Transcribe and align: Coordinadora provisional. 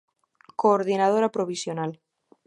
Coordinadora 0.61 1.29
provisional. 1.35 1.91